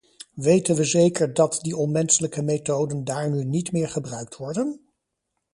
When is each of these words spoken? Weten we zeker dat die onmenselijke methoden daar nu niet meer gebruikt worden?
Weten 0.35 0.75
we 0.75 0.83
zeker 0.85 1.33
dat 1.33 1.59
die 1.61 1.77
onmenselijke 1.77 2.41
methoden 2.41 3.03
daar 3.03 3.31
nu 3.31 3.43
niet 3.45 3.71
meer 3.71 3.89
gebruikt 3.89 4.37
worden? 4.37 4.81